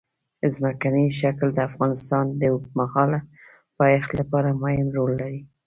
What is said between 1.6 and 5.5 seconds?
افغانستان د اوږدمهاله پایښت لپاره مهم رول لري.